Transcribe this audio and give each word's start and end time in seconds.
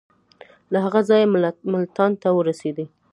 له 0.71 0.77
هغه 0.85 1.01
ځایه 1.09 1.31
ملتان 1.71 2.11
ته 2.21 2.27
ورسېدی. 2.37 2.85